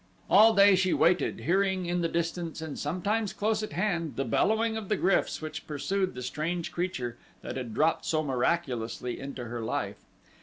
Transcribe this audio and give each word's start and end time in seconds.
All 0.31 0.55
day 0.55 0.75
she 0.75 0.95
waited, 0.95 1.41
hearing 1.41 1.85
in 1.85 2.01
the 2.01 2.07
distance, 2.07 2.59
and 2.59 2.79
sometimes 2.79 3.33
close 3.33 3.61
at 3.61 3.73
hand, 3.73 4.15
the 4.15 4.25
bellowing 4.25 4.75
of 4.75 4.89
the 4.89 4.97
gryfs 4.97 5.43
which 5.43 5.67
pursued 5.67 6.15
the 6.15 6.23
strange 6.23 6.71
creature 6.71 7.19
that 7.43 7.55
had 7.55 7.75
dropped 7.75 8.05
so 8.07 8.23
miraculously 8.23 9.19
into 9.19 9.45
her 9.45 9.61
life. 9.61 9.99